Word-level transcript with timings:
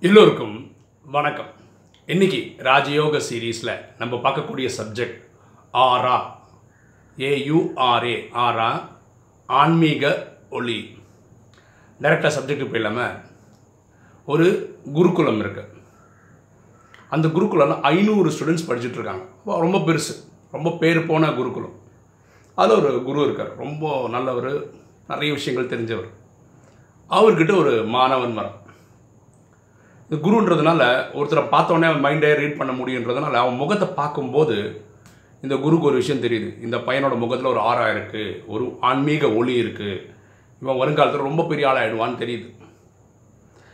எல்லோருக்கும் 0.00 0.76
வணக்கம். 1.04 1.46
இன்னைக்கு 2.06 2.54
ராஜயோக 2.58 3.20
சீரீஸில் 3.30 3.84
நம்ம 3.98 4.16
பார்க்கக்கூடிய 4.16 4.70
சப்ஜெக்ட் 4.78 5.24
ஆரா. 5.72 6.20
ஏயுஆர்ஏ 7.16 8.32
ஆரா 8.32 8.88
ஆன்மீக 9.46 10.32
ஒளி. 10.50 10.98
டைரெக்டாக 12.02 12.30
சப்ஜெக்ட்டுக்கு 12.30 12.68
போயிடாமல் 12.68 13.24
ஒரு 14.26 14.78
குருகுலம் 14.92 15.40
இருக்குது 15.40 15.68
அந்த 17.10 17.28
குருகுலம் 17.28 17.82
ஐநூறு 17.82 18.30
ஸ்டூடெண்ட்ஸ் 18.30 18.70
படிச்சுட்டு 18.70 18.90
இருக்காங்க. 18.90 19.24
ரொம்ப- 19.44 19.78
பெருசு. 19.78 20.14
ரொம்ப 20.52 20.70
பேர் 20.70 21.06
போன 21.06 21.32
குருகுலம். 21.32 21.78
அதில் 22.54 22.76
ஒரு 22.76 23.02
குரு 23.02 23.22
இருக்கார். 23.24 23.56
ரொம்ப 23.56 24.08
நல்லவர். 24.08 24.70
நிறைய 25.08 25.32
விஷயங்கள் 25.32 25.84
தெரிஞ்சவர். 25.84 26.08
அவர்கிட்ட 27.10 27.56
ஒரு 27.56 27.84
மாணவன் 27.86 28.32
மரம் 28.32 28.66
குருன்றதுனால 30.16 30.82
ஒருத்தரை 31.18 31.42
பார்த்தோன்னே 31.54 31.88
அவன் 31.88 32.04
மைண்டே 32.04 32.28
ரீட் 32.40 32.60
பண்ண 32.60 32.72
முடியுன்றதுனால 32.78 33.40
அவன் 33.40 33.58
முகத்தை 33.62 33.88
பார்க்கும்போது 33.98 34.56
இந்த 35.44 35.54
குருக்கு 35.64 35.88
ஒரு 35.90 35.98
விஷயம் 36.00 36.22
தெரியுது. 36.22 36.48
இந்த 36.66 36.76
பையனோட 36.86 37.16
முகத்தில் 37.24 37.50
ஒரு 37.54 37.60
ஆறாக 37.70 37.90
இருக்குது 37.96 38.36
ஒரு 38.52 38.64
ஆன்மீக 38.90 39.28
ஒளி 39.40 39.54
இருக்குது 39.64 39.98
இவன் 40.62 40.80
வருங்காலத்தில் 40.80 41.28
ரொம்ப 41.28 41.42
பெரிய 41.50 41.66
ஆளாகிடுவான்னு 41.70 42.22
தெரியுது. 42.22 42.48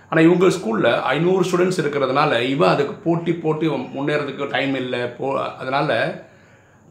ஆனால் 0.08 0.26
இவங்க 0.26 0.48
ஸ்கூலில் 0.56 0.90
ஐநூறு 1.12 1.44
ஸ்டூடெண்ட்ஸ் 1.48 1.80
இருக்கிறதுனால 1.82 2.40
இவன் 2.54 2.72
அதுக்கு 2.74 2.94
போட்டி 3.06 3.32
போட்டு 3.44 3.70
முன்னேறதுக்கு 3.96 4.52
டைம் 4.56 4.74
இல்லை. 4.82 5.02
போ 5.18 5.26
அதனால் 5.60 5.96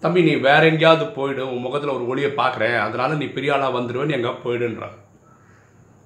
தம்பி 0.04 0.22
நீ 0.28 0.34
வேற 0.48 0.62
எங்கேயாவது 0.72 1.06
போயிடு. 1.18 1.44
உன் 1.52 1.66
முகத்தில் 1.66 1.96
ஒரு 1.98 2.08
ஒளியை 2.14 2.32
பார்க்குறேன். 2.42 2.78
அதனால் 2.86 3.20
நீ 3.22 3.28
பெரிய 3.36 3.54
ஆளாக 3.56 3.78
வந்துடுவேன் 3.78 4.16
எங்கே 4.18 4.34
போயிடுன்றான். 4.46 4.98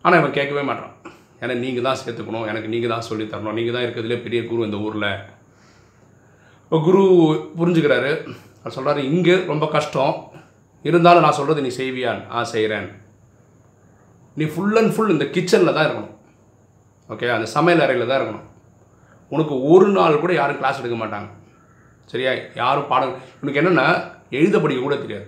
ஆனால் 0.04 0.20
இவன் 0.22 0.38
கேட்கவே 0.40 0.66
மாட்டான். 0.70 0.94
ஏன்னா 1.42 1.56
நீங்கள் 1.64 1.86
தான் 1.88 2.00
சேர்த்துக்கணும். 2.02 2.46
எனக்கு 2.52 2.72
நீங்கள் 2.74 2.94
தான் 2.94 3.08
சொல்லித் 3.10 3.32
தரணும். 3.34 3.58
நீங்கள் 3.58 3.76
தான் 3.76 3.86
இருக்கிறதுலே 3.86 4.18
பெரிய 4.26 4.40
குரு 4.52 4.68
இந்த 4.70 4.78
ஊரில். 4.86 5.10
இப்போ 6.64 6.78
குரு 6.88 7.04
புரிஞ்சுக்கிறாரு. 7.60 8.12
அவர் 8.62 8.76
சொல்கிறாரு 8.78 9.02
இங்கே 9.12 9.36
ரொம்ப 9.52 9.66
கஷ்டம். 9.76 10.16
இருந்தாலும் 10.88 11.26
நான் 11.26 11.38
சொல்கிறது 11.40 11.66
நீ 11.66 11.72
செய்வியான். 11.82 12.22
ஆ 12.36 12.44
செய்கிறேன் 12.54 12.88
நீ 14.40 14.46
ஃபுல் 14.54 14.78
அண்ட் 14.82 14.94
ஃபுல் 14.96 15.14
இந்த 15.14 15.26
கிச்சனில் 15.36 15.76
தான் 15.78 15.88
இருக்கணும். 15.88 16.14
ஓகே 17.14 17.28
அந்த 17.36 17.48
சமையல் 17.56 17.84
அறையில் 17.86 18.10
தான் 18.10 18.20
இருக்கணும். 18.20 18.46
உனக்கு 19.36 19.56
ஒரு 19.72 19.88
நாள் 19.96 20.22
கூட 20.24 20.34
யாரும் 20.40 20.60
கிளாஸ் 20.60 20.82
எடுக்க 20.82 20.98
மாட்டாங்க. 21.04 21.30
சரியா? 22.12 22.32
யாரும் 22.62 22.90
பாடம் 22.92 23.16
உனக்கு 23.42 23.60
என்னென்னா 23.62 23.88
எழுத 24.40 24.56
படிக்க 24.60 24.82
கூட 24.84 24.96
தெரியாது. 25.06 25.28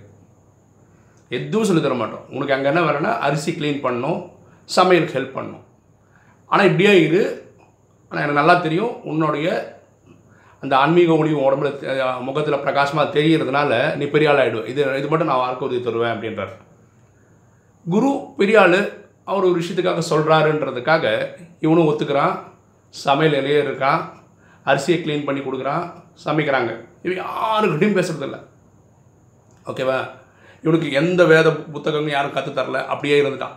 எதுவும் 1.37 1.67
சொல்லி 1.69 1.81
தர 1.81 1.95
மாட்டோம். 2.02 2.27
உனக்கு 2.35 2.55
அங்கே 2.55 2.69
என்ன 2.71 2.83
வேலைன்னா 2.89 3.11
அரிசி 3.25 3.52
க்ளீன் 3.57 3.83
பண்ணணும் 3.85 4.19
சமையலுக்கு 4.77 5.17
ஹெல்ப் 5.17 5.35
பண்ணணும். 5.37 5.65
ஆனால் 6.50 6.66
இப்படியே 6.66 6.94
இரு 7.02 7.22
ஆனால் 8.09 8.23
எனக்கு 8.23 8.42
நல்லா 8.42 8.55
தெரியும். 8.61 9.03
உன்னுடைய 9.03 9.47
அந்த 10.61 10.78
ஆன்மீக 10.78 11.16
ஒளியும் 11.16 11.42
உடம்புல 11.42 11.67
முகத்தில் 12.22 12.59
பிரகாசமாக 12.59 13.19
தெரிகிறதுனால 13.19 13.95
நீ 13.95 14.05
பெரிய 14.05 14.31
ஆள் 14.31 14.66
இது 14.66 14.97
இது 14.97 15.08
மட்டும் 15.08 15.27
நான் 15.27 15.38
வாழ்க்கை 15.38 15.67
உதவி 15.67 15.83
தருவேன் 15.83 16.16
அப்படின்றார். 16.16 16.53
குரு 17.89 18.11
பெரிய 18.38 18.61
ஆள். 18.61 18.80
அவர் 19.25 19.44
ஒரு 19.44 19.59
விஷயத்துக்காக 19.59 20.02
சொல்கிறாருன்றதுக்காக 20.09 21.05
இவனும் 21.59 21.88
ஒத்துக்கிறான். 21.89 22.39
சமையல் 22.89 23.39
இலையே 23.39 23.61
இருக்கான். 23.61 24.02
அரிசியை 24.66 24.97
க்ளீன் 25.02 25.25
பண்ணி 25.25 25.42
கொடுக்குறான். 25.42 25.94
சமைக்கிறாங்க. 26.25 26.72
இவன் 27.03 27.25
யாருக்கிட்டையும் 27.25 27.97
பேசுகிறதில்ல 28.00 28.38
ஓகேவா 29.66 29.97
இவனுக்கு 30.64 30.92
எந்த 30.92 31.25
வேத 31.25 31.52
புத்தகங்களும் 31.52 32.16
யாரும் 32.17 32.33
கற்றுத் 32.33 32.58
தரல 32.58 32.77
அப்படியே 32.86 33.22
இருந்துட்டான். 33.22 33.55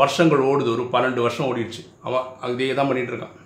வருஷங்கள் 0.00 0.46
ஓடுது 0.50 0.70
ஒரு 0.76 0.84
பன்னெண்டு 0.94 1.20
வருஷம் 1.26 1.48
ஓடிடுச்சு. 1.50 1.82
அவன் 2.06 2.26
அதே 2.46 2.68
தான் 2.78 2.88
பண்ணிகிட்ருக்கான் 2.88 3.34
இருக்கான் 3.34 3.44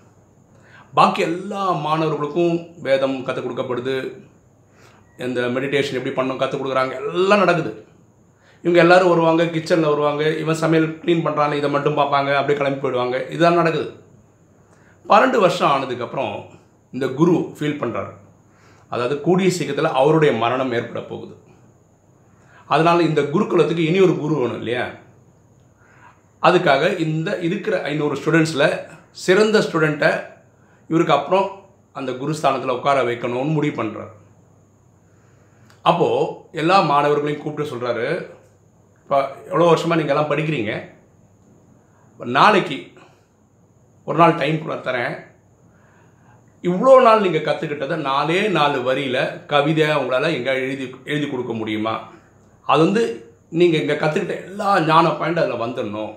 பாக்கி 0.99 1.21
எல்லா 1.31 1.63
மாணவர்களுக்கும் 1.87 2.55
வேதம் 2.87 3.17
கற்றுக் 3.27 3.45
கொடுக்கப்படுது. 3.47 3.95
இந்த 5.27 5.41
மெடிடேஷன் 5.57 5.99
எப்படி 5.99 6.15
பண்ணணும் 6.17 6.41
கற்றுக் 6.43 6.61
கொடுக்குறாங்க. 6.61 6.95
எல்லாம் 7.03 7.43
நடக்குது. 7.45 7.73
இவங்க 8.65 8.79
எல்லாரும் 8.85 9.13
வருவாங்க 9.13 9.43
கிச்சனில் 9.55 9.93
வருவாங்க 9.93 10.23
இவன் 10.43 10.61
சமையல் 10.63 10.89
க்ளீன் 11.03 11.27
பண்ணுறாங்க 11.27 11.55
இதை 11.61 11.69
மட்டும் 11.75 11.99
பார்ப்பாங்க 12.01 12.31
அப்படியே 12.39 12.59
கிளம்பி 12.61 12.81
போயிடுவாங்க. 12.83 13.17
இதுதான் 13.35 13.61
நடக்குது. 13.61 13.89
பன்னெண்டு 15.11 15.39
வருஷம் 15.45 15.71
ஆனதுக்கப்புறம் 15.75 16.35
இந்த 16.95 17.07
குரு 17.21 17.37
ஃபீல் 17.57 17.81
பண்ணுறாரு 17.83 18.13
அதாவது 18.95 19.17
கூடிய 19.27 19.49
சீக்கிரத்தில் 19.57 19.97
அவருடைய 20.01 20.33
மரணம் 20.43 20.75
ஏற்பட 20.79 21.01
போகுது. 21.11 21.35
அதனால் 22.73 23.07
இந்த 23.09 23.21
குருகுலத்துக்கு 23.35 23.85
இனி 23.91 24.01
ஒரு 24.07 24.15
குரு 24.23 24.35
வேணும் 24.41 24.61
இல்லையா? 24.63 24.85
அதுக்காக 26.43 26.93
இந்த 27.07 27.31
இருக்கிற 27.47 27.75
ஐநூறு 27.91 28.15
ஸ்டூடெண்ட்ஸில் 28.21 28.69
சிறந்த 29.25 29.59
ஸ்டூடெண்ட்டை 29.67 30.13
இவருக்கு 30.91 31.17
அப்புறம் 31.17 31.49
அந்த 31.99 32.11
குருஸ்தானத்தில் 32.21 32.77
உட்கார 32.79 32.99
வைக்கணும்னு 33.09 33.57
முடிவு 33.57 33.75
பண்ணுறார் 33.79 34.13
அப்போது 35.91 36.31
எல்லா 36.61 36.77
மாணவர்களையும் 36.93 37.43
கூப்பிட்டு 37.43 37.71
சொல்கிறாரு 37.73 38.07
இப்போ 39.03 39.19
எவ்வளோ 39.51 39.69
வருஷமாக 39.71 39.99
நீங்கள் 39.99 40.15
எல்லாம் 40.15 40.31
படிக்கிறீங்க? 40.33 40.73
நாளைக்கு 42.21 42.77
ஒரு 44.09 44.19
நாள் 44.21 44.39
டைம் 44.41 44.57
கூட 44.65 44.75
தரேன். 44.89 45.15
இவ்வளோ 46.65 46.95
நாள் 47.07 47.25
நீங்கள் 47.25 47.47
கற்றுக்கிட்டதை 47.47 47.97
நாலே 48.09 48.41
நாலு 48.59 48.79
வரியில் 48.89 49.23
கவிதையாக 49.53 50.01
உங்களால் 50.01 50.37
எங்கே 50.39 50.55
எழுதி 50.65 50.87
எழுதி 51.11 51.27
கொடுக்க 51.29 51.53
முடியுமா? 51.61 51.95
அது 52.71 52.81
வந்து 52.87 53.05
நீங்கள் 53.61 53.81
இங்கே 53.83 53.97
கற்றுக்கிட்ட 54.03 54.37
எல்லா 54.49 54.71
ஞான 54.91 55.07
பாயிண்ட் 55.21 55.43
அதில் 55.43 55.63
வந்துடணும். 55.65 56.13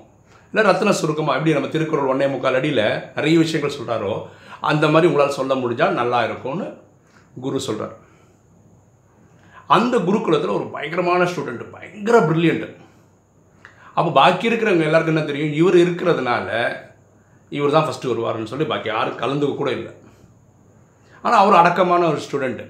இல்லை 0.54 0.64
ரத்ன 0.70 0.94
சுருக்கமாக 1.02 1.38
எப்படி 1.38 1.54
நம்ம 1.58 1.70
திருக்குறள் 1.74 2.10
ஒன்னே 2.14 2.26
முக்கால் 2.32 2.58
அடியில் 2.58 2.86
நிறைய 3.18 3.36
விஷயங்கள் 3.44 3.78
சொல்கிறாரோ 3.78 4.14
அந்த 4.72 4.86
மாதிரி 4.94 5.10
உங்களால் 5.10 5.38
சொல்ல 5.38 5.54
முடிஞ்சால் 5.62 5.98
நல்லா 6.00 6.20
இருக்கும்னு 6.28 6.68
குரு 7.46 7.60
சொல்கிறார் 7.68 7.96
அந்த 9.76 9.96
குருகுலத்தில் 10.08 10.58
ஒரு 10.58 10.66
பயங்கரமான 10.76 11.28
ஸ்டூடெண்ட் 11.32 11.64
பயங்கர 11.76 12.18
ப்ரில்லியண்ட்டு 12.30 12.70
அப்போ 13.98 14.10
பாக்கி 14.20 14.50
இருக்கிறவங்க 14.50 14.88
எல்லாருக்கும் 14.90 15.16
என்ன 15.16 15.26
தெரியும்? 15.30 15.56
இவர் 15.62 15.78
இருக்கிறதுனால 15.84 16.48
இவர் 17.58 17.76
தான் 17.76 17.88
ஃபஸ்ட்டு 17.88 18.12
வருவார்னு 18.12 18.52
சொல்லி 18.52 18.66
பாக்கி 18.72 18.90
யாரும் 18.92 19.20
கலந்துக்க 19.24 19.56
கூட 19.58 19.72
இல்லை. 19.78 19.92
ஆனால் 21.24 21.42
அவர் 21.42 21.60
அடக்கமான 21.62 22.08
ஒரு 22.12 22.22
ஸ்டூடெண்ட்டு 22.26 22.66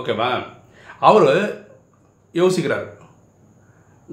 ஓகேவா 0.00 0.30
அவர் 1.08 1.28
யோசிக்கிறார். 2.40 2.86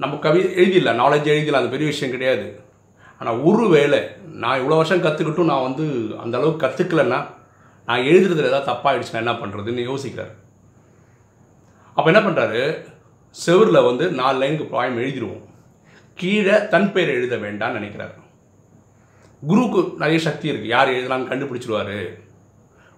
நம்ம 0.02 0.14
கவி 0.24 0.40
எழுதிடலாம் 0.60 1.00
நாலேஜ் 1.02 1.28
எழுதிடலாம் 1.32 1.62
அது 1.62 1.74
பெரிய 1.74 1.88
விஷயம் 1.90 2.14
கிடையாது. 2.14 2.46
ஆனால் 3.20 3.40
ஒரு 3.48 3.64
வேளை 3.74 4.00
நான் 4.42 4.60
இவ்வளோ 4.60 4.78
வருஷம் 4.80 5.04
கற்றுக்கிட்டும் 5.04 5.50
நான் 5.52 5.66
வந்து 5.66 5.84
அந்த 6.22 6.34
அளவுக்கு 6.38 6.64
கற்றுக்கலன்னா 6.64 7.20
நான் 7.88 8.06
எழுதுறதுல 8.10 8.50
ஏதாவது 8.50 8.70
தப்பாகிடுச்சுன்னா 8.70 9.22
என்ன 9.24 9.34
பண்ணுறதுன்னு 9.42 9.88
யோசிக்கிறார். 9.90 10.32
அப்போ 11.96 12.08
என்ன 12.12 12.22
பண்ணுறாரு 12.26 12.62
செவரில் 13.36 13.86
வந்து 13.88 14.04
நாலு 14.20 14.36
லைனுக்கு 14.42 14.66
பாயம் 14.74 15.00
எழுதிடுவோம் 15.02 15.44
கீழே 16.18 16.56
தன் 16.72 16.90
பெயர் 16.94 17.16
எழுத 17.18 17.36
வேண்டாம்னு 17.46 17.78
நினைக்கிறார். 17.78 18.14
குருவுக்கு 19.42 19.80
நிறைய 20.02 20.18
சக்தி 20.28 20.50
இருக்குது 20.50 20.74
யார் 20.74 20.96
எழுதலாம்னு 20.96 21.30
கண்டுபிடிச்சிடுவார் 21.30 21.96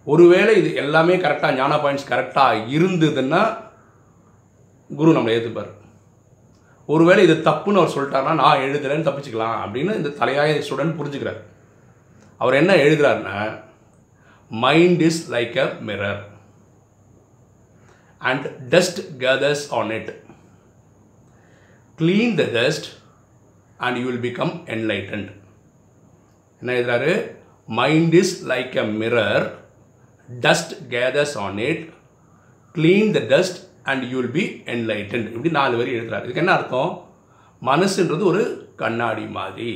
ஒருவேளை 0.06 0.52
இது 0.60 0.68
எல்லாமே 0.82 1.14
கரெக்டாக 1.22 1.56
ஞான 1.60 1.74
பாயிண்ட்ஸ் 1.84 2.10
கரெக்டாக 2.10 2.60
இருந்ததுன்னா 2.76 3.40
குரு 4.90 5.16
நம்மளை 5.16 5.34
ஏற்றுப்பார் 5.36 5.72
ஒருவேளை 6.86 7.24
இது 7.24 7.34
தப்புன்னு 7.34 7.80
அவர் 7.80 7.94
சொல்லிட்டாருன்னா 7.94 8.34
நான் 8.34 8.58
எழுதுறேன்னு 8.58 9.06
தப்பிச்சுக்கலாம் 9.08 9.56
அப்படின்னு 9.64 9.96
இந்த 9.96 10.08
தலையாய 10.08 10.58
ஸ்டூடெண்ட் 10.66 10.98
புரிஞ்சுக்கிறார். 10.98 11.40
அவர் 12.38 12.54
என்ன 12.54 12.74
எழுதுறாருன்னா 12.74 13.60
mind 14.48 15.00
is 15.00 15.32
like 15.32 15.56
a 15.56 15.66
mirror 15.88 16.20
and 18.18 18.46
dust 18.68 19.00
gathers 19.22 19.64
on 19.70 19.90
it 19.90 20.22
clean 21.98 22.34
the 22.34 22.44
dust 22.60 22.88
and 23.76 23.96
you 23.96 24.10
will 24.10 24.24
become 24.28 24.54
enlightened 24.74 25.28
என்ன 26.60 26.72
எழுதுறாரு? 26.72 27.30
Mind 27.66 28.14
is 28.14 28.34
like 28.48 28.76
a 28.76 28.86
mirror 29.02 29.50
dust 30.28 30.74
gathers 30.94 31.36
on 31.36 31.58
it 31.58 31.84
clean 32.74 33.10
the 33.16 33.36
dust 33.36 33.58
and 33.90 34.04
you 34.10 34.20
will 34.20 34.34
be 34.36 34.44
enlightened 34.72 35.28
இப்படி 35.30 35.50
நாலு 35.58 35.76
வரி 35.76 35.92
எழுதுறாரு. 35.98 36.24
இதுக்கு 36.26 36.42
என்ன 36.44 36.52
அர்த்தம்? 36.52 36.92
மனசுன்றது 37.62 38.24
ஒரு 38.30 38.42
கண்ணாடி 38.76 39.24
மாதிரி. 39.38 39.70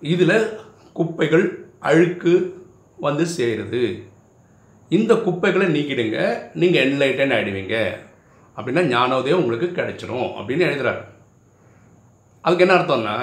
இதில் 0.00 0.36
குப்பைகள் 0.98 1.46
அழுக்கு 1.88 2.32
வந்து 3.06 3.24
சேருது. 3.36 3.82
இந்த 4.88 5.14
குப்பைகளை 5.14 5.66
நீக்கிடுங்க. 5.66 6.18
நீங்கள் 6.54 6.86
என்லைட்டன் 6.86 7.34
ஆகிடுவீங்க 7.36 7.76
அப்படின்னா 8.56 8.82
ஞானோதயம் 8.86 9.40
உங்களுக்கு 9.42 9.68
கிடைச்சிரும் 9.74 10.28
அப்படின்னு 10.38 10.64
எழுதுறாரு. 10.70 11.02
அதுக்கு 12.46 12.66
என்ன 12.66 12.78
அர்த்தம்னா 12.80 13.16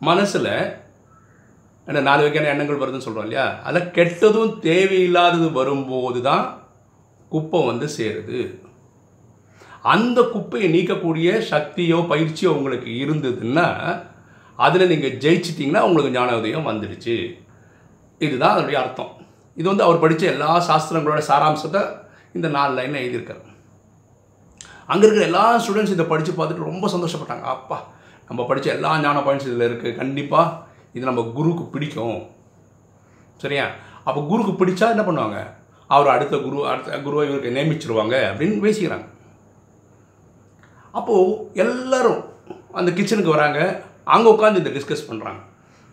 மனசில் 0.00 0.52
என்ன 1.88 2.00
நாலு 2.08 2.22
வகையான 2.22 2.50
எண்ணங்கள் 2.50 2.76
வருதுன்னு 2.76 3.06
சொல்கிறோம் 3.06 3.26
இல்லையா? 3.26 3.46
அதில் 3.68 3.92
கெட்டதும் 3.96 4.54
தேவையில்லாதது 4.68 5.52
வரும்போது 5.52 6.22
தான் 6.22 6.44
குப்பை 7.28 7.60
வந்து 7.66 7.86
சேருது. 7.98 8.40
அந்த 9.94 10.18
குப்பையை 10.34 10.68
நீக்கக்கூடிய 10.74 11.28
சக்தியோ 11.50 11.98
பயிற்சியோ 12.12 12.50
உங்களுக்கு 12.58 12.90
இருந்ததுன்னா 13.02 13.66
அதில் 14.64 14.90
நீங்கள் 14.92 15.18
ஜெயிச்சிட்டிங்கன்னா 15.24 15.82
உங்களுக்கு 15.88 16.14
ஞான 16.16 16.36
உதயம் 16.40 16.68
வந்துடுச்சு. 16.70 17.16
இதுதான் 18.26 18.54
அதனுடைய 18.54 18.78
அர்த்தம். 18.82 19.12
இது 19.58 19.66
வந்து 19.72 19.86
அவர் 19.86 20.02
படித்த 20.04 20.24
எல்லா 20.34 20.52
சாஸ்திரங்களோட 20.68 21.20
சாராம்சத்தை 21.30 21.82
இந்த 22.36 22.48
நாலு 22.56 22.72
லைனில் 22.78 23.02
எழுதியிருக்கார். 23.02 23.42
அங்கே 24.92 25.04
இருக்கிற 25.06 25.26
எல்லா 25.30 25.44
ஸ்டூடெண்ட்ஸ் 25.64 25.94
இதை 25.96 26.04
படித்து 26.12 26.32
பார்த்துட்டு 26.38 26.70
ரொம்ப 26.70 26.88
சந்தோஷப்பட்டாங்க. 26.94 27.46
அப்பா 27.56 27.78
நம்ம 28.28 28.44
படித்த 28.50 28.68
எல்லா 28.76 28.90
ஞான 29.04 29.18
பாயிண்ட்ஸ் 29.26 29.48
இதில் 29.48 29.66
இருக்குது 29.68 29.98
கண்டிப்பாக 30.00 30.54
இது 30.96 31.10
நம்ம 31.10 31.24
குருவுக்கு 31.36 31.64
பிடிக்கும். 31.74 32.18
சரியா? 33.42 33.66
அப்போ 34.08 34.20
குருக்கு 34.30 34.52
பிடிச்சா 34.60 34.86
என்ன 34.94 35.04
பண்ணுவாங்க? 35.08 35.38
அவர் 35.96 36.14
அடுத்த 36.14 36.36
குரு 36.44 36.58
அடுத்த 36.70 36.98
குருவை 37.06 37.24
இவருக்கு 37.28 37.56
நியமிச்சிருவாங்க 37.56 38.14
அப்படின்னு 38.30 38.64
பேசிக்கிறாங்க. 38.66 39.06
அப்போது 40.98 41.36
எல்லோரும் 41.64 42.22
அந்த 42.78 42.90
கிச்சனுக்கு 42.96 43.34
வராங்க. 43.36 43.60
அங்கே 44.14 44.28
உட்காந்து 44.34 44.60
இதை 44.62 44.72
டிஸ்கஸ் 44.76 45.08
பண்ணுறாங்க 45.08 45.40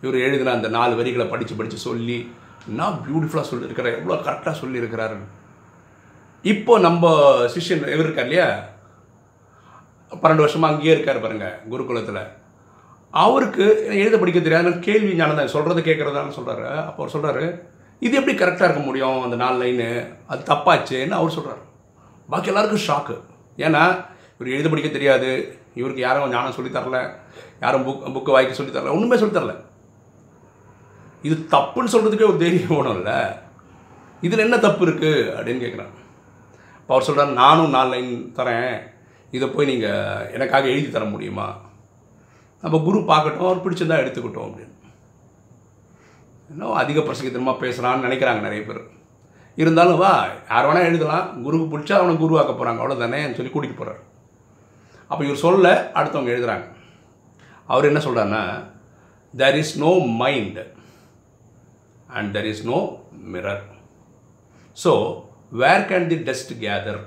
இவர் 0.02 0.16
எழுதின 0.26 0.54
அந்த 0.58 0.68
நாலு 0.76 0.94
வரிகளை 1.00 1.26
படித்து 1.32 1.54
படித்து 1.58 1.78
சொல்லி 1.88 2.18
என்ன 2.68 2.88
பியூட்டிஃபுல்லாக 3.06 3.46
சொல்லியிருக்கிறார் 3.50 3.96
எவ்வளோ 3.98 4.16
கரெக்டாக 4.26 4.54
சொல்லியிருக்கிறாரு 4.62 5.16
இப்போ 6.44 6.72
நம்ம 6.86 7.04
சிஷ்யன் 7.54 7.84
இவர் 7.94 8.06
இருக்கார் 8.06 8.28
இல்லையா? 8.28 8.48
பன்னெண்டு 10.22 10.44
வருஷமாக 10.44 10.72
அங்கேயே 10.72 10.94
இருக்கார் 10.94 11.22
பாருங்கள் 11.24 11.54
குருகுலத்தில். 11.72 12.22
அவருக்கு 13.14 13.64
எழுத 14.02 14.16
படிக்க 14.22 14.38
தெரியாது 14.40 14.70
கேள்வி 14.86 15.12
ஞானம் 15.18 15.38
தான். 15.40 15.54
சொல்கிறது 15.54 15.80
கேட்குறதான்னு 15.88 16.36
சொல்கிறாரு 16.38 16.66
அப்போ 16.88 17.00
அவர் 17.02 17.14
சொல்கிறாரு 17.16 17.44
இது 18.02 18.14
எப்படி 18.20 18.34
கரெக்டாக 18.38 18.68
இருக்க 18.68 18.82
முடியும் 18.88 19.20
அந்த 19.26 19.36
நாலு 19.42 19.56
லைனு 19.62 19.88
அது 20.32 20.42
தப்பாச்சுன்னு 20.50 21.18
அவர் 21.20 21.36
சொல்கிறார் 21.36 21.62
பாக்கி 22.28 22.50
எல்லாருக்கும் 22.52 22.84
ஷாக்கு 22.88 23.16
ஏன்னா 23.66 23.82
இவர் 24.44 24.56
எழுத 24.56 24.68
படிக்க 24.68 24.90
தெரியாது. 24.90 25.58
இவருக்கு 25.74 26.02
யாரும் 26.02 26.30
ஞானம் 26.30 26.52
சொல்லித் 26.52 26.76
தரல. 26.76 27.12
யாரும் 27.60 27.86
புக் 27.86 27.90
புக்கு 27.90 28.30
வாய்க்க 28.30 28.54
சொல்லித் 28.54 28.76
தரல. 28.76 28.90
ஒன்றுமே 28.90 29.16
சொல்லித்தரல 29.16 29.60
இது 31.22 31.46
தப்புன்னு 31.50 31.88
சொல்கிறதுக்கே 31.92 32.28
ஒரு 32.28 32.36
தைரியம் 32.38 32.70
வேணும்ல. 32.70 33.38
இதில் 34.20 34.38
என்ன 34.38 34.58
தப்பு 34.58 34.86
இருக்குது 34.86 35.32
அப்படின்னு 35.38 35.62
கேட்குறான். 35.64 35.92
இப்போ 36.74 36.94
அவர் 36.94 37.02
சொல்கிறார் 37.02 37.32
நானும் 37.32 37.70
நாலு 37.70 37.88
லைன் 37.88 38.32
தரேன். 38.36 38.78
இதை 39.30 39.48
போய் 39.48 39.66
நீங்கள் 39.66 40.30
எனக்காக 40.32 40.68
எழுதி 40.68 40.90
தர 40.90 41.04
முடியுமா? 41.04 41.56
நம்ம 42.62 42.78
குரு 42.78 42.98
பார்க்கட்டும் 42.98 43.48
அவர் 43.48 43.64
பிடிச்சிருந்தா 43.64 44.06
எடுத்துக்கிட்டோம் 44.06 44.50
அப்படின்னு. 44.50 44.72
இன்னும் 46.50 46.72
அதிக 46.72 47.00
பிரசங்கத்தனமாக 47.00 47.62
பேசுகிறான்னு 47.64 48.06
நினைக்கிறாங்க 48.06 48.40
நிறைய 48.40 48.64
பேர். 48.64 48.80
இருந்தாலும் 49.56 49.98
வா 49.98 50.26
யார் 50.50 50.64
வேணால் 50.64 50.84
எழுதலாம். 50.84 51.46
குருக்கு 51.46 51.78
பிடிச்சா 51.78 51.92
அவனை 51.92 52.14
குருவாக்க 52.14 52.52
போகிறாங்க 52.52 52.82
அவ்வளோதானே 52.82 53.34
சொல்லி 53.34 53.50
கூட்டிகிட்டு 53.52 53.76
போகிறார் 53.76 54.12
அப்போ 55.10 55.22
இவர் 55.24 55.44
சொல்ல 55.46 55.72
அடுத்தவங்க 55.94 56.32
எழுதுகிறாங்க 56.34 56.66
அவர் 57.72 57.88
என்ன 57.90 58.00
சொல்கிறாருன்னா 58.06 58.44
there 59.34 59.58
is 59.62 59.76
no 59.84 59.92
mind 60.22 60.60
and 62.18 62.30
there 62.36 62.48
is 62.52 62.64
no 62.72 62.78
mirror 63.34 63.64
so 64.84 64.92
where 65.62 65.86
can 65.90 66.08
the 66.12 66.18
dust 66.28 66.52
gather 66.64 67.00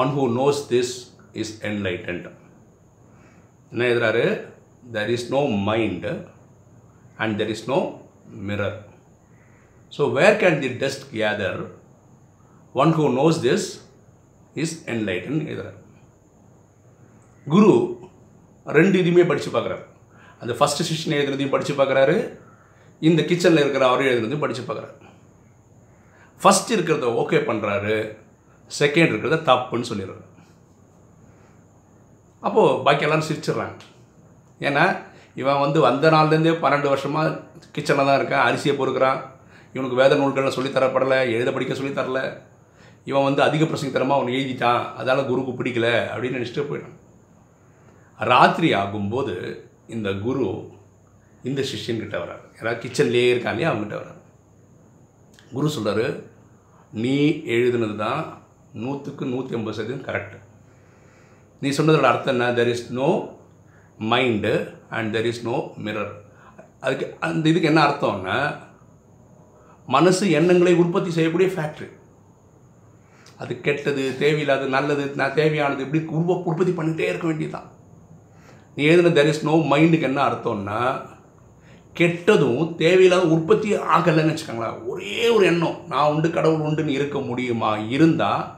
one 0.00 0.12
who 0.18 0.24
knows 0.40 0.60
this 0.74 0.92
is 1.42 1.52
enlightened 1.70 2.26
என்ன 3.72 3.84
எழுதுறாரு? 3.90 4.24
There 4.94 5.12
is 5.16 5.28
no 5.34 5.42
mind 5.68 6.06
and 7.16 7.34
there 7.40 7.52
is 7.54 7.66
no 7.72 7.78
mirror 8.48 8.78
so 9.96 10.12
where 10.18 10.40
can 10.42 10.58
the 10.64 10.70
dust 10.82 11.06
gather 11.14 11.60
one 12.82 12.92
who 12.98 13.06
knows 13.20 13.38
this 13.48 13.68
is 14.62 14.74
enlighten 14.86 15.40
எழுதுறாரு. 15.50 15.78
குரு 17.46 17.72
ரெண்டு 18.66 18.96
இதுவுமே 19.02 19.26
படித்து 19.26 19.50
பார்க்குறாரு. 19.50 19.84
அந்த 20.40 20.52
first 20.58 20.86
சிஷன் 20.88 21.16
எழுதுனதையும் 21.18 21.54
படித்து 21.54 21.74
பார்க்குறாரு. 21.74 22.16
இந்த 23.00 23.22
கிச்சனில் 23.22 23.62
இருக்கிற 23.62 23.84
அவரையும் 23.88 24.12
எழுதுனதையும் 24.14 24.44
படித்து 24.44 24.64
பார்க்குறாரு. 24.66 24.94
ஃபஸ்ட் 26.42 26.70
இருக்கிறத 26.76 27.08
ஓகே 27.22 27.40
பண்ணுறாரு 27.48 27.96
செகண்ட் 28.80 29.12
இருக்கிறத 29.12 29.38
தப்புன்னு 29.48 29.90
சொல்லிடுறாரு. 29.90 30.24
அப்போது 32.46 32.78
பாக்கி 32.86 33.06
எல்லாரும் 33.06 33.28
சிரிச்சிடுறாங்க. 33.30 33.76
ஏன்னா 34.68 34.84
இவன் 35.40 35.62
வந்து 35.64 35.78
வந்த 35.88 36.06
நாள்லேருந்தே 36.14 36.54
பன்னெண்டு 36.64 36.88
வருஷமாக 36.92 37.36
கிச்சனில் 37.74 38.08
தான் 38.08 38.18
இருக்கான். 38.20 38.46
அரிசியை 38.48 38.74
பொறுக்கிறான். 38.80 39.20
இவனுக்கு 39.74 40.00
வேத 40.00 40.14
நூல்கள்லாம் 40.14 40.58
சொல்லித்தரப்படலை 40.58 41.20
எழுத 41.36 41.50
படிக்க 41.52 41.74
சொல்லித்தரல 41.74 42.20
இவன் 43.10 43.28
வந்து 43.28 43.42
அதிக 43.42 43.64
பிரசங்கத்தனமாக 43.64 44.18
அவன் 44.18 44.34
எழுதிட்டான். 44.38 44.82
அதால் 45.00 45.28
குருக்கு 45.30 45.52
பிடிக்கல 45.60 45.88
அப்படின்னு 46.12 46.38
நினச்சிட்டு 46.38 46.68
போயிட்டான் 46.70 46.98
ராத்திரி 48.30 48.68
ஆகும்போது 48.80 49.34
இந்த 49.94 50.08
குரு 50.24 50.46
இந்த 51.48 51.60
சிஷ்யன்கிட்ட 51.70 52.16
வர்றார். 52.22 52.44
ஏன்னா 52.58 52.72
கிச்சன்லேயே 52.82 53.30
இருக்காங்களே 53.32 53.68
அவங்ககிட்ட 53.70 53.96
வர்றார். 54.00 54.20
குரு 55.54 55.68
சொல்கிறாரு 55.76 56.06
நீ 57.02 57.16
எழுதுனது 57.56 57.96
தான் 58.04 58.22
நூற்றுக்கு 58.82 59.24
நூற்றி 59.32 59.56
ஐம்பது 59.56 59.76
சதவீதம் 59.78 60.06
கரெக்டு 60.08 60.38
நீ 61.62 61.70
சொன்னதோட 61.78 62.06
அர்த்தம் 62.10 62.34
என்ன? 62.34 62.46
There 62.58 62.70
is 62.74 62.86
no 63.00 63.08
mind 64.12 64.54
and 64.96 65.10
there 65.16 65.28
is 65.30 65.42
no 65.48 65.56
mirror 65.86 66.14
அதுக்கு 66.84 67.06
அந்த 67.26 67.44
இதுக்கு 67.50 67.70
என்ன 67.72 67.82
அர்த்தம்னா 67.88 68.38
மனசு 69.88 70.24
எண்ணங்களை 70.38 70.72
உற்பத்தி 70.82 71.10
செய்யக்கூடிய 71.16 71.50
ஃபேக்ட்ரி 71.56 71.88
அது 73.42 73.52
கெட்டது 73.66 74.02
தேவையில்லாது 74.22 74.66
நல்லது 74.76 75.04
நான் 75.20 75.38
தேவையானது 75.40 75.84
இப்படி 75.86 76.02
உருவ 76.16 76.36
உற்பத்தி 76.50 76.72
பண்ணிகிட்டே 76.78 77.08
இருக்க 77.10 77.26
வேண்டியதுதான். 77.30 77.68
நீ 78.76 78.84
எழுதின 78.84 79.22
தெர் 79.22 79.26
இஸ் 79.26 79.44
நோ 79.44 79.54
மைண்டுக்கு 79.54 80.02
என்ன 80.02 80.28
அர்த்தம்னா 80.28 81.00
கெட்டதும் 81.98 82.74
தேவையில்லாத 82.74 83.26
உற்பத்தி 83.26 83.76
ஆகலைன்னு 83.76 84.32
வச்சுக்கோங்களேன் 84.32 84.86
ஒரே 84.86 85.28
ஒரு 85.28 85.46
எண்ணம் 85.46 85.76
நான் 85.88 86.12
உண்டு 86.12 86.30
கடவுள் 86.30 86.60
உண்டுன்னு 86.60 86.88
இருக்க 86.88 87.18
முடியுமா? 87.18 87.76
இருந்தால் 87.76 88.54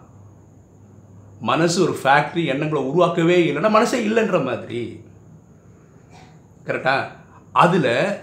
மனசு 1.41 1.83
ஒரு 1.83 1.97
ஃபேக்ட்ரி 2.03 2.45
எண்ணங்களை 2.45 2.85
உருவாக்கவே 2.85 3.39
இல்லைன்னா 3.49 3.71
மனசே 3.71 4.09
இல்லைன்ற 4.09 4.45
மாதிரி. 4.45 5.05
கரெக்டா 6.67 7.05
அதில் 7.53 8.19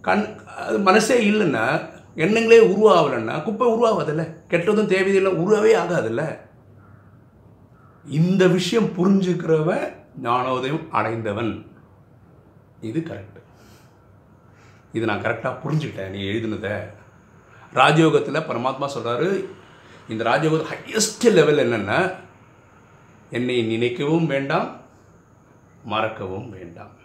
கண் 0.00 0.24
அது 0.56 0.78
மனசே 0.78 1.30
இல்லைன்னா 1.30 1.80
எண்ணங்களே 2.16 2.60
உருவாகலைன்னா 2.72 3.42
குப்பை 3.42 3.68
உருவாகாதில்ல 3.68 4.34
கெட்டதும் 4.48 4.86
தேவையில்லை 4.86 5.32
உருவாகவே 5.32 5.76
ஆகாதில்ல. 5.76 6.38
இந்த 8.04 8.46
விஷயம் 8.46 8.92
புரிஞ்சுக்கிறவன் 8.98 9.86
ஞானோதயம் 10.22 10.90
அடைந்தவன். 10.90 11.66
இது 12.80 13.00
கரெக்டு 13.00 13.38
இது 14.92 15.06
நான் 15.06 15.22
கரெக்டாக 15.22 15.56
புரிஞ்சுக்கிட்டேன் 15.64 16.08
நீ 16.08 16.20
எழுதினதை. 16.22 16.70
ராஜயோகத்தில் 17.74 18.40
பரமாத்மா 18.40 18.88
சொல்கிறாரு 18.94 19.44
இந்த 20.08 20.24
ராஜயோகத்தில் 20.24 20.74
ஹையஸ்ட் 20.74 21.32
லெவல் 21.32 21.68
என்னென்னா 21.68 22.14
என்னை 23.30 23.78
நினைக்கவும் 23.78 24.26
வேண்டாம் 24.26 24.80
மறக்கவும் 25.84 26.50
வேண்டாம். 26.50 26.98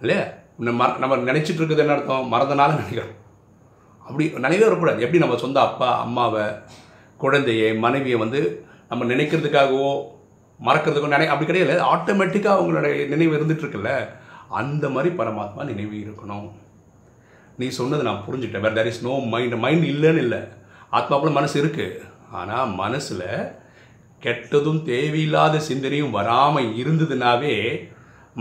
இல்லையா? 0.00 0.22
நம்ம 0.58 0.86
மற 0.86 0.98
நம்ம 0.98 1.32
நினச்சிட்டு 1.32 1.60
இருக்கிறது 1.60 1.76
என்ன 1.76 1.92
அர்த்தம்? 1.92 2.32
மறந்தனால 2.32 2.68
நினைக்கிறோம். 2.68 3.14
அப்படி 3.98 4.30
நினைவே 4.30 4.62
வரக்கூடாது. 4.62 4.98
எப்படி 4.98 5.18
நம்ம 5.18 5.36
சொந்த 5.36 5.60
அப்பா 5.60 6.00
அம்மாவை 6.00 6.44
குழந்தையை 7.16 7.74
மனைவியை 7.74 8.18
வந்து 8.18 8.66
நம்ம 8.88 9.04
நினைக்கிறதுக்காகவோ 9.04 10.16
மறக்கிறதுக்கும் 10.66 11.14
நினை 11.14 11.26
அப்படி 11.32 11.48
கிடையாது. 11.48 11.74
ஆட்டோமேட்டிக்காக 11.94 12.56
அவங்களோட 12.58 12.88
நினைவு 13.12 13.36
இருந்துட்டுருக்குல்ல 13.38 13.92
அந்த 14.60 14.84
மாதிரி 14.94 15.10
பரமாத்மா 15.20 15.62
நினைவு 15.70 15.96
இருக்கணும். 16.04 16.48
நீ 17.60 17.66
சொன்னது 17.78 18.02
நான் 18.08 18.24
புரிஞ்சுட்டேன். 18.26 18.64
வேறு 18.64 18.78
there 18.78 18.90
is 18.92 19.04
no 19.08 19.14
mind 19.34 19.56
mind 19.64 19.86
இல்லைன்னு 19.92 20.24
இல்லை. 20.24 20.40
ஆத்மாக்குள்ள 20.98 21.32
மனசு 21.38 21.56
இருக்குது 21.62 22.02
ஆனால் 22.40 22.72
மனசில் 22.82 23.28
கெட்டதும் 24.24 24.80
தேவையில்லாத 24.90 25.56
சிந்தனையும் 25.68 26.14
வராமல் 26.18 26.70
இருந்ததுனாவே 26.82 27.54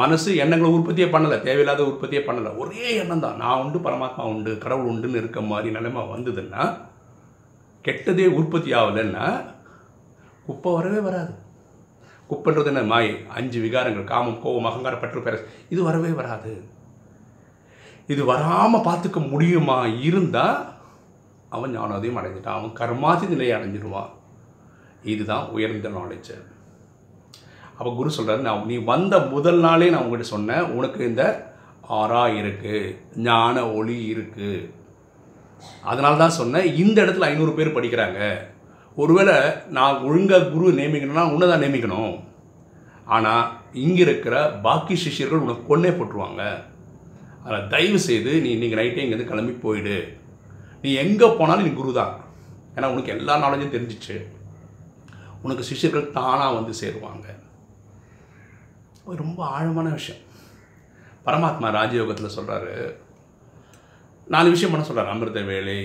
மனசு 0.01 0.29
எண்ணங்களை 0.43 0.69
உற்பத்தியே 0.77 1.07
பண்ணலை 1.13 1.37
தேவையில்லாத 1.45 1.81
உற்பத்தியே 1.89 2.21
பண்ணலை. 2.25 2.49
ஒரே 2.61 2.87
எண்ணம் 3.01 3.23
தான். 3.25 3.39
நான் 3.43 3.61
உண்டு 3.63 3.79
பரமாத்மா 3.85 4.23
உண்டு 4.33 4.51
கடவுள் 4.63 4.89
உண்டுன்னு 4.91 5.21
இருக்க 5.21 5.41
மாதிரி 5.51 5.69
நிலைமை 5.77 6.01
வந்ததுன்னா 6.13 6.63
கெட்டதே 7.85 8.25
உற்பத்தி 8.39 8.71
ஆகலைன்னா 8.79 9.25
குப்பை 10.47 10.71
வரவே 10.77 10.99
வராது. 11.07 11.33
குப்பைன்றது 12.29 12.71
என்ன 12.71 12.81
மாய் 12.91 13.11
அஞ்சு 13.37 13.59
விகாரங்கள் 13.65 14.09
காமம் 14.11 14.41
கோபம் 14.43 14.67
அகங்காரம் 14.69 15.03
பற்று 15.03 15.23
பேர 15.25 15.37
இது 15.73 15.81
வரவே 15.87 16.11
வராது. 16.19 16.53
இது 18.13 18.21
வராமல் 18.31 18.85
பார்த்துக்க 18.87 19.19
முடியுமா? 19.31 19.79
இருந்தால் 20.07 20.59
அவன் 21.55 21.73
ஞானோதயம் 21.77 22.19
அடைஞ்சிட்டான். 22.21 22.59
அவன் 22.59 22.77
கர்மாதி 22.79 23.27
நிலையை 23.33 23.53
அடைஞ்சிடுவான் 23.57 24.11
இதுதான் 25.13 25.45
உயர்ந்த 25.55 25.89
நாலேஜ் 25.97 26.31
அப்போ 27.77 27.89
குரு 27.95 28.09
சொல்கிறாரு 28.17 28.41
நான் 28.47 28.67
நீ 28.71 28.77
வந்த 28.91 29.15
முதல் 29.33 29.59
நாளே 29.65 29.87
நான் 29.93 30.03
உங்ககிட்ட 30.03 30.35
சொன்னேன் 30.35 30.69
உனக்கு 30.77 31.01
இந்த 31.09 31.23
ஆறா 31.97 32.23
இருக்குது 32.39 32.79
ஞான 33.27 33.55
ஒளி 33.79 33.97
இருக்குது 34.13 34.51
அதனால 35.91 36.17
தான் 36.21 36.37
சொன்னேன் 36.39 36.67
இந்த 36.83 36.97
இடத்துல 37.03 37.27
ஐநூறு 37.29 37.53
பேர் 37.57 37.75
படிக்கிறாங்க. 37.75 38.19
ஒருவேளை 39.01 39.35
நான் 39.77 40.03
ஒழுங்காக 40.07 40.49
குரு 40.53 40.67
நியமிக்கணும்னா 40.79 41.25
உன்னை 41.33 41.47
தான் 41.49 41.63
நியமிக்கணும். 41.63 42.15
ஆனால் 43.15 43.45
இங்கே 43.83 44.01
இருக்கிற 44.05 44.35
பாக்கி 44.65 44.95
சிஷ்யர்கள் 45.03 45.43
உனக்கு 45.45 45.63
கொன்னே 45.69 45.91
போட்டுருவாங்க. 45.97 46.43
அதில் 47.45 47.69
தயவு 47.73 47.99
செய்து 48.07 48.31
நீ 48.45 48.49
இன்றைக்கி 48.55 48.79
நைட்டே 48.79 49.03
இங்கேருந்து 49.03 49.31
கிளம்பி 49.31 49.53
போயிடு. 49.65 49.97
நீ 50.83 50.89
எங்கே 51.03 51.27
போனாலும் 51.39 51.67
நீ 51.67 51.73
குரு 51.73 51.93
தான். 51.99 52.13
ஏன்னா 52.75 52.91
உனக்கு 52.93 53.13
எல்லா 53.17 53.35
நாலேஜும் 53.43 53.75
தெரிஞ்சிச்சு. 53.75 54.17
உனக்கு 55.45 55.69
சிஷ்யர்கள் 55.71 56.13
தானாக 56.19 56.55
வந்து 56.59 56.73
சேருவாங்க. 56.81 57.27
ரொம்ப 59.23 59.41
ஆழமான 59.55 59.89
விஷயம். 59.97 60.23
பரமாத்மா 61.25 61.67
ராஜயோகத்தில் 61.79 62.35
சொல்கிறாரு 62.37 62.73
நாலு 64.33 64.47
விஷயம் 64.53 64.71
பண்ண 64.73 64.85
சொல்கிறார் 64.87 65.11
அமிர்த 65.11 65.41
வேலை 65.49 65.75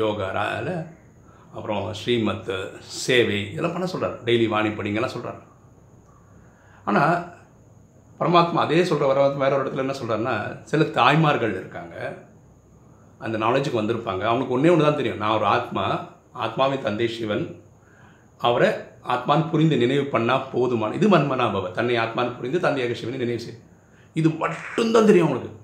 யோகா 0.00 0.26
ரால 0.36 0.68
அப்புறம் 1.54 1.92
ஸ்ரீமத் 1.92 2.50
சேவை 2.80 3.50
இதெல்லாம் 3.50 3.72
பண்ண 3.72 3.86
சொல்கிறார் 3.86 4.24
டெய்லி 4.24 4.48
வாணி 4.48 4.68
படிங்கெல்லாம் 4.68 5.14
சொல்கிறார் 5.14 5.40
ஆனால் 6.84 7.30
பரமாத்மா 8.20 8.54
அதே 8.54 8.84
சொல்கிற 8.84 9.12
வர 9.12 9.28
வேற 9.28 9.58
ஒரு 9.58 9.70
இடத்துல 9.70 9.76
என்ன 9.76 9.92
சொல்கிறாருன்னா 9.92 10.62
சில 10.62 10.84
தாய்மார்கள் 10.84 11.50
இருக்காங்க. 11.50 12.18
அந்த 13.18 13.38
நாலேஜுக்கு 13.38 13.80
வந்திருப்பாங்க. 13.80 14.22
அவனுக்கு 14.22 14.54
ஒன்றே 14.54 14.68
ஒன்று 14.68 14.84
தான் 14.84 14.96
தெரியும். 14.96 15.18
நான் 15.18 15.36
ஒரு 15.36 15.44
ஆத்மா 15.44 16.08
ஆத்மாவின் 16.32 16.82
தந்தை 16.82 17.08
சிவன். 17.08 17.62
அவரை 18.38 18.68
ஆத்மான்னு 19.08 19.50
புரிந்து 19.50 19.76
நினைவு 19.76 20.02
பண்ணால் 20.02 20.44
போதுமான 20.52 20.94
இது 20.94 21.08
மன்மனாபவ. 21.08 21.70
தன்னை 21.70 21.96
ஆத்மான்னு 21.96 22.36
புரிந்து 22.36 22.60
தந்தையாக 22.60 22.94
சிவனை 22.94 23.18
நினைவு 23.18 23.40
செய். 23.40 23.58
இது 24.14 24.28
மட்டும்தான் 24.28 25.06
தெரியும் 25.06 25.26
அவங்களுக்கு. 25.26 25.61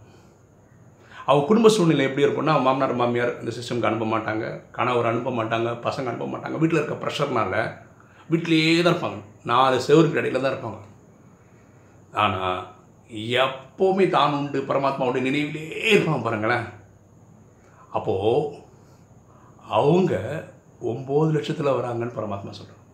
அவ 1.30 1.40
குடும்ப 1.48 1.68
சூழ்நிலை 1.74 2.04
எப்படி 2.08 2.24
இருக்கும்னா 2.26 2.52
மாமனார் 2.66 2.94
மாமியார் 3.00 3.32
இந்த 3.40 3.50
சிஸ்டம்க்கு 3.56 3.88
அனுப்ப 3.88 4.06
மாட்டாங்க. 4.12 4.44
கணவர் 4.76 5.08
அனுப்ப 5.10 5.30
மாட்டாங்க 5.38 5.68
பசங்க 5.86 6.10
அனுப்ப 6.10 6.26
மாட்டாங்க. 6.32 6.58
வீட்டில் 6.60 6.80
இருக்க 6.80 6.96
ப்ரெஷர்னால 7.02 7.54
வீட்டிலேயே 8.30 8.70
தான் 8.82 8.92
இருப்பாங்க. 8.92 9.18
நாலு 9.50 9.76
செவருக்கு 9.86 10.20
இடையில 10.20 10.40
தான் 10.44 10.54
இருப்பாங்க. 10.54 10.80
ஆனால் 12.24 12.60
எப்போவுமே 13.44 14.06
தான் 14.16 14.36
உண்டு 14.38 14.58
பரமாத்மாவுடைய 14.70 15.22
நினைவிலே 15.28 15.64
இருப்பாங்க 15.94 16.22
பாருங்களேன். 16.26 16.66
அப்போது 17.98 18.56
அவங்க 19.78 20.14
ஒம்பது 20.92 21.30
லட்சத்தில் 21.36 21.76
வராங்கன்னு 21.78 22.18
பரமாத்மா 22.18 22.52
சொல்கிறாங்க 22.58 22.84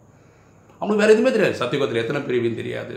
அவங்களுக்கு 0.81 1.03
வேறு 1.03 1.15
எதுவுமே 1.15 1.33
தெரியாது. 1.35 1.61
சத்தியுகத்தில் 1.63 2.03
எத்தனை 2.03 2.21
பிரிவின்னு 2.29 2.61
தெரியாது. 2.63 2.97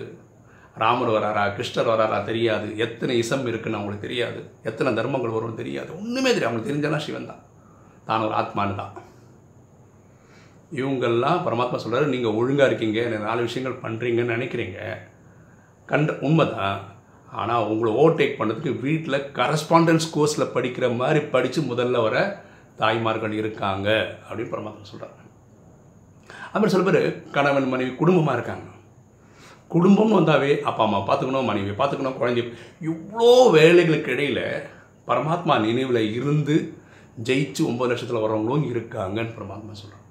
ராமர் 0.81 1.11
வராரா 1.15 1.43
கிருஷ்ணர் 1.57 1.91
வராரா 1.91 2.23
தெரியாது. 2.23 2.77
எத்தனை 2.77 3.17
இசம் 3.17 3.45
இருக்குன்னு 3.45 3.77
அவங்களுக்கு 3.79 4.07
தெரியாது. 4.07 4.39
எத்தனை 4.63 4.93
தர்மங்கள் 4.93 5.35
வரும்னு 5.35 5.61
தெரியாது. 5.61 5.89
ஒன்றுமே 5.99 6.29
தெரியாது. 6.29 6.49
அவங்களுக்கு 6.49 6.71
தெரிஞ்சனா 6.71 6.99
சிவன் 7.05 7.29
தான். 7.31 7.43
தான் 8.05 8.25
ஒரு 8.27 8.35
ஆத்மானு 8.41 8.75
தான். 8.75 8.93
இவங்கெல்லாம் 10.71 11.43
பரமாத்மா 11.45 11.77
சொல்கிறாரு 11.83 12.05
நீங்கள் 12.05 12.37
ஒழுங்காக 12.39 12.69
இருக்கீங்க. 12.69 13.01
நாலு 13.27 13.41
விஷயங்கள் 13.41 13.81
பண்ணுறீங்கன்னு 13.85 14.35
நினைக்கிறீங்க. 14.37 14.79
கண்ட 15.85 16.13
உண்மைதான். 16.27 16.79
ஆனால் 17.31 17.67
உங்களை 17.71 17.91
ஓவர்டேக் 18.01 18.37
பண்ணுறதுக்கு 18.39 18.79
வீட்டில் 18.79 19.25
கரஸ்பாண்டன்ஸ் 19.39 20.11
கோர்ஸில் 20.15 20.51
படிக்கிற 20.53 20.95
மாதிரி 20.95 21.19
படித்து 21.35 21.61
முதல்ல 21.61 22.01
வர 22.01 22.43
தாய்மார்கள் 22.81 23.33
இருக்காங்க 23.33 23.89
அப்படின்னு 24.27 24.53
பரமாத்மா 24.53 24.85
சொல்கிறாங்க 24.91 25.21
அப்புறம் 26.53 26.73
சில 26.73 26.83
பேர் 26.83 27.23
கணவன் 27.35 27.71
மனைவி 27.71 27.91
குடும்பமாக 27.95 28.37
இருக்காங்க. 28.37 28.67
குடும்பம்னு 29.71 30.17
வந்தாவே 30.19 30.51
அப்பா 30.69 30.83
அம்மா 30.83 30.99
பார்த்துக்கணும் 30.99 31.49
மனைவி 31.49 31.71
பார்த்துக்கணும் 31.79 32.19
குழந்தை. 32.19 32.43
இவ்வளோ 32.89 33.31
வேலைகளுக்கு 33.57 34.11
இடையில் 34.15 34.43
பரமாத்மா 35.07 35.55
நினைவில் 35.65 36.01
இருந்து 36.17 36.55
ஜெயிச்சு 37.27 37.61
ஒம்பது 37.69 37.89
லட்சத்தில் 37.91 38.23
வரவங்களும் 38.25 38.65
இருக்காங்கன்னு 38.71 39.35
பரமாத்மா 39.37 39.73
சொல்கிறான் 39.81 40.05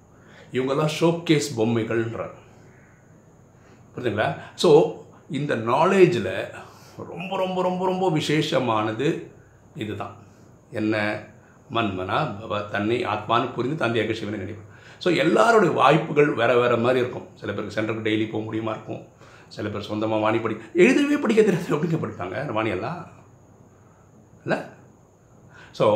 இவங்கெல்லாம் 0.53 0.93
ஷோகேஸ் 0.99 1.49
பொம்மைகள்ன்றார் 1.59 2.35
புரியுதுங்களா 3.95 4.29
ஸோ 4.63 4.71
இந்த 5.39 5.53
நாலேஜில் 5.71 6.33
ரொம்ப 7.13 7.33
ரொம்ப 7.37 7.59
ரொம்ப 7.63 7.83
ரொம்ப 7.87 8.05
விசேஷமானது 8.11 9.09
இதுதான். 9.83 10.15
என்ன? 10.81 10.95
மன்மனா 11.77 12.19
பவ 12.41 12.59
தன்னை 12.75 12.97
ஆத்மானு 13.13 13.47
புரிந்து 13.55 13.77
தந்தையாக 13.83 14.15
சிவனை 14.19 14.39
நினைவு 14.39 14.63
ஸோ 15.05 15.09
எல்லாருடைய 15.23 15.73
வாய்ப்புகள் 15.81 16.29
வேறு 16.41 16.55
வேறு 16.61 16.77
மாதிரி 16.85 17.01
இருக்கும். 17.03 17.27
சில 17.41 17.53
பேருக்கு 17.53 17.77
சென்டருக்கு 17.77 18.07
டெய்லி 18.09 18.27
போக 18.31 18.43
முடியுமா 18.45 18.73
இருக்கும். 18.77 19.03
சில 19.55 19.69
பேர் 19.69 19.89
சொந்தமாக 19.89 20.25
வாணி 20.25 20.39
படி 20.39 20.55
எழுதவே 20.83 21.19
படிக்க 21.25 21.41
தெரியாது 21.43 21.75
அப்படிங்க 21.77 21.99
படிப்பாங்க 22.03 22.45
வாணியெல்லாம் 22.57 23.01
இல்லை 24.45 24.59
ஸோ 25.79 25.87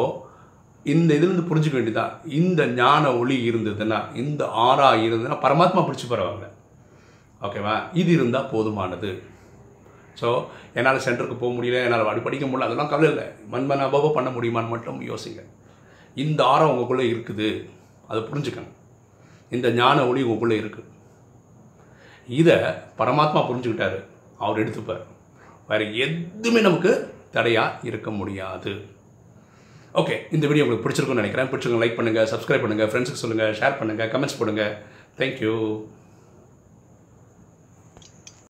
இந்த 0.93 1.11
இதுலேருந்து 1.19 1.49
புரிஞ்சுக்க 1.49 1.77
வேண்டியதான் 1.79 2.13
இந்த 2.41 2.61
ஞான 2.81 3.05
ஒளி 3.21 3.37
இருந்ததுன்னா 3.51 3.99
இந்த 4.23 4.43
ஆறா 4.69 4.89
இருந்ததுன்னா 5.07 5.39
பரமாத்மா 5.47 5.83
பிடிச்சி 5.87 6.07
பரவாங்க 6.13 6.47
ஓகேவா 7.47 7.75
இது 8.01 8.11
இருந்தால் 8.13 8.51
போதுமானது. 8.53 9.11
ஸோ 10.21 10.29
என்னால் 10.79 11.05
சென்டருக்கு 11.05 11.37
போக 11.43 11.53
முடியல 11.57 11.85
என்னால் 11.87 12.07
வாடி 12.09 12.21
படிக்க 12.25 12.45
முடியல 12.47 12.67
அதெல்லாம் 12.69 12.91
கவலை 12.93 13.09
இல்லை. 13.13 13.27
மண்மன் 13.53 13.85
அபாவம் 13.85 14.17
பண்ண 14.17 14.29
முடியுமான்னு 14.31 14.73
மட்டும் 14.75 14.99
யோசிங்க. 15.11 15.43
இந்த 16.25 16.41
ஆரம் 16.55 16.71
உங்களுக்குள்ளே 16.73 17.07
இருக்குது. 17.13 17.49
அதை 18.11 18.21
புரிஞ்சுக்கணும். 18.31 18.77
இந்த 19.57 19.67
ஞான 19.81 19.99
ஒளி 20.09 20.21
உங்களுக்குள்ளே 20.25 20.59
இருக்குது 20.63 20.89
இதை 22.39 22.57
பரமாத்மா 23.01 23.41
புரிஞ்சுக்கிட்டாரு. 23.49 23.99
அவர் 24.45 24.61
எடுத்துப்பார். 24.63 25.05
வேறு 25.71 25.85
எதுவுமே 26.05 26.61
நமக்கு 26.69 26.93
தடையாக 27.35 27.87
இருக்க 27.89 28.11
முடியாது. 28.21 28.73
ஓகே 30.01 30.17
இந்த 30.37 30.45
வீடியோ 30.49 30.65
உங்களுக்கு 30.65 30.85
பிடிச்சிருக்கும்னு 30.87 31.23
நினைக்கிறேன். 31.23 31.51
பிடிச்சிருக்கோம் 31.53 31.83
லைக் 31.85 31.99
பண்ணுங்கள் 31.99 32.29
சப்ஸ்கிரைப் 32.33 32.65
பண்ணுங்கள் 32.65 32.91
ஃப்ரெண்ட்ஸுக்கு 32.91 33.23
சொல்லுங்கள் 33.25 33.57
ஷேர் 33.61 33.79
பண்ணுங்கள் 33.81 34.11
கமெண்ட்ஸ் 34.15 34.41
பண்ணுங்கள் 34.41 34.75
தேங்க்யூ 35.21 35.55